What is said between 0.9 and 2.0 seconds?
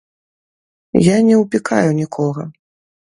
Я не ўпікаю